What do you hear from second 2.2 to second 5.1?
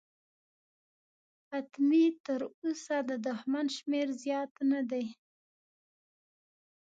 تراوسه د دښمن شمېر زیات نه دی.